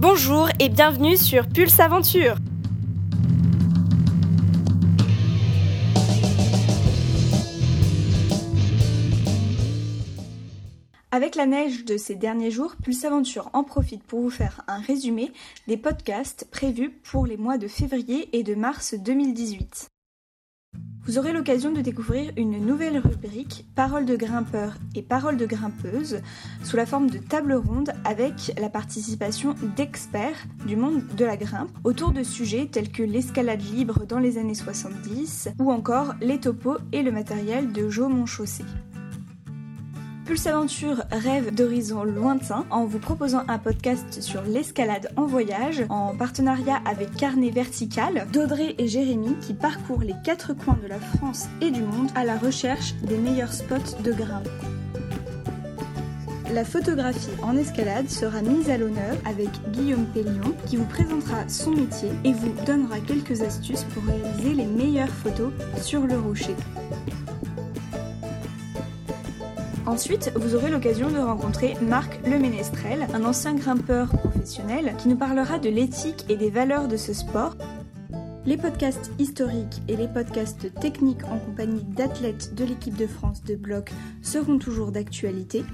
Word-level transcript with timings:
Bonjour 0.00 0.48
et 0.58 0.70
bienvenue 0.70 1.18
sur 1.18 1.46
Pulse 1.46 1.78
Aventure. 1.78 2.36
Avec 11.10 11.34
la 11.34 11.44
neige 11.44 11.84
de 11.84 11.98
ces 11.98 12.14
derniers 12.14 12.50
jours, 12.50 12.76
Pulse 12.82 13.04
Aventure 13.04 13.50
en 13.52 13.62
profite 13.62 14.02
pour 14.02 14.20
vous 14.20 14.30
faire 14.30 14.62
un 14.68 14.80
résumé 14.80 15.32
des 15.66 15.76
podcasts 15.76 16.48
prévus 16.50 16.88
pour 16.88 17.26
les 17.26 17.36
mois 17.36 17.58
de 17.58 17.68
février 17.68 18.30
et 18.32 18.42
de 18.42 18.54
mars 18.54 18.94
2018. 18.94 19.89
Vous 21.06 21.18
aurez 21.18 21.32
l'occasion 21.32 21.72
de 21.72 21.80
découvrir 21.80 22.30
une 22.36 22.64
nouvelle 22.64 22.98
rubrique 22.98 23.64
Paroles 23.74 24.04
de 24.04 24.16
grimpeurs 24.16 24.74
et 24.94 25.02
paroles 25.02 25.38
de 25.38 25.46
grimpeuses 25.46 26.20
sous 26.62 26.76
la 26.76 26.84
forme 26.84 27.08
de 27.08 27.18
table 27.18 27.54
ronde 27.54 27.92
avec 28.04 28.52
la 28.60 28.68
participation 28.68 29.54
d'experts 29.76 30.46
du 30.66 30.76
monde 30.76 31.06
de 31.16 31.24
la 31.24 31.38
grimpe 31.38 31.70
autour 31.84 32.12
de 32.12 32.22
sujets 32.22 32.68
tels 32.70 32.92
que 32.92 33.02
l'escalade 33.02 33.62
libre 33.62 34.04
dans 34.06 34.18
les 34.18 34.36
années 34.36 34.54
70 34.54 35.48
ou 35.58 35.72
encore 35.72 36.14
les 36.20 36.38
topos 36.38 36.78
et 36.92 37.02
le 37.02 37.12
matériel 37.12 37.72
de 37.72 37.88
Jo 37.88 38.08
Monchaussé. 38.08 38.64
Pulse 40.30 40.46
Aventure 40.46 41.02
rêve 41.10 41.52
d'horizons 41.52 42.04
lointains 42.04 42.64
en 42.70 42.84
vous 42.84 43.00
proposant 43.00 43.42
un 43.48 43.58
podcast 43.58 44.22
sur 44.22 44.42
l'escalade 44.42 45.10
en 45.16 45.26
voyage 45.26 45.84
en 45.88 46.14
partenariat 46.14 46.80
avec 46.84 47.12
Carnet 47.16 47.50
Vertical 47.50 48.28
d'Audrey 48.32 48.76
et 48.78 48.86
Jérémy 48.86 49.34
qui 49.40 49.54
parcourent 49.54 50.02
les 50.02 50.14
quatre 50.22 50.54
coins 50.54 50.78
de 50.84 50.86
la 50.86 51.00
France 51.00 51.48
et 51.60 51.72
du 51.72 51.82
monde 51.82 52.10
à 52.14 52.24
la 52.24 52.38
recherche 52.38 52.94
des 53.02 53.18
meilleurs 53.18 53.52
spots 53.52 54.00
de 54.04 54.12
grimpe. 54.12 54.48
La 56.54 56.64
photographie 56.64 57.34
en 57.42 57.56
escalade 57.56 58.08
sera 58.08 58.40
mise 58.40 58.70
à 58.70 58.78
l'honneur 58.78 59.16
avec 59.24 59.48
Guillaume 59.72 60.06
Pellion 60.14 60.54
qui 60.68 60.76
vous 60.76 60.84
présentera 60.84 61.48
son 61.48 61.72
métier 61.72 62.10
et 62.22 62.32
vous 62.32 62.54
donnera 62.64 63.00
quelques 63.00 63.42
astuces 63.42 63.84
pour 63.92 64.04
réaliser 64.04 64.54
les 64.54 64.66
meilleures 64.66 65.08
photos 65.08 65.52
sur 65.82 66.06
le 66.06 66.20
rocher. 66.20 66.54
Ensuite, 69.86 70.30
vous 70.36 70.54
aurez 70.54 70.70
l'occasion 70.70 71.10
de 71.10 71.18
rencontrer 71.18 71.74
Marc 71.82 72.20
Leménestrel, 72.26 73.06
un 73.14 73.24
ancien 73.24 73.54
grimpeur 73.54 74.08
professionnel 74.08 74.94
qui 74.98 75.08
nous 75.08 75.16
parlera 75.16 75.58
de 75.58 75.68
l'éthique 75.68 76.26
et 76.28 76.36
des 76.36 76.50
valeurs 76.50 76.86
de 76.86 76.96
ce 76.96 77.12
sport. 77.12 77.56
Les 78.46 78.56
podcasts 78.56 79.10
historiques 79.18 79.82
et 79.88 79.96
les 79.96 80.08
podcasts 80.08 80.72
techniques 80.80 81.24
en 81.24 81.38
compagnie 81.38 81.84
d'athlètes 81.84 82.54
de 82.54 82.64
l'équipe 82.64 82.96
de 82.96 83.06
France 83.06 83.42
de 83.42 83.54
bloc 83.54 83.90
seront 84.22 84.58
toujours 84.58 84.92
d'actualité. 84.92 85.64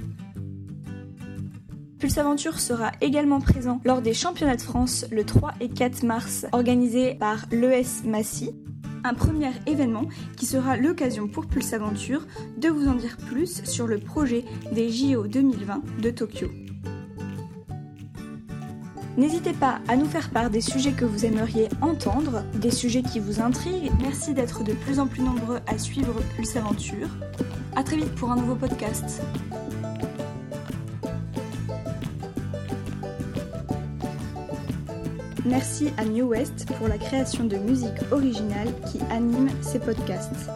Pulse 1.98 2.18
Aventure 2.18 2.60
sera 2.60 2.92
également 3.00 3.40
présent 3.40 3.80
lors 3.84 4.02
des 4.02 4.14
championnats 4.14 4.56
de 4.56 4.62
France 4.62 5.06
le 5.10 5.24
3 5.24 5.54
et 5.60 5.68
4 5.68 6.04
mars 6.04 6.46
organisés 6.52 7.14
par 7.14 7.46
l'ES 7.50 8.04
Massy 8.04 8.54
un 9.06 9.14
premier 9.14 9.50
événement 9.66 10.06
qui 10.36 10.46
sera 10.46 10.76
l'occasion 10.76 11.28
pour 11.28 11.46
Pulse 11.46 11.72
Aventure 11.72 12.26
de 12.58 12.68
vous 12.68 12.88
en 12.88 12.94
dire 12.94 13.16
plus 13.16 13.62
sur 13.64 13.86
le 13.86 13.98
projet 13.98 14.44
des 14.72 14.90
JO 14.90 15.26
2020 15.26 15.82
de 16.02 16.10
Tokyo. 16.10 16.48
N'hésitez 19.16 19.54
pas 19.54 19.78
à 19.88 19.96
nous 19.96 20.04
faire 20.04 20.28
part 20.30 20.50
des 20.50 20.60
sujets 20.60 20.92
que 20.92 21.06
vous 21.06 21.24
aimeriez 21.24 21.68
entendre, 21.80 22.42
des 22.54 22.70
sujets 22.70 23.02
qui 23.02 23.18
vous 23.18 23.40
intriguent. 23.40 23.90
Merci 24.02 24.34
d'être 24.34 24.62
de 24.62 24.74
plus 24.74 24.98
en 24.98 25.06
plus 25.06 25.22
nombreux 25.22 25.60
à 25.66 25.78
suivre 25.78 26.20
Pulse 26.36 26.56
Aventure. 26.56 27.08
A 27.76 27.82
très 27.82 27.96
vite 27.96 28.14
pour 28.14 28.30
un 28.30 28.36
nouveau 28.36 28.56
podcast. 28.56 29.22
Merci 35.46 35.92
à 35.96 36.04
New 36.04 36.26
West 36.26 36.66
pour 36.76 36.88
la 36.88 36.98
création 36.98 37.44
de 37.44 37.56
musique 37.56 38.00
originale 38.10 38.68
qui 38.90 38.98
anime 39.10 39.48
ces 39.62 39.78
podcasts. 39.78 40.50